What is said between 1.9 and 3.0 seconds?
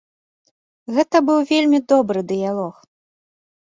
добры дыялог.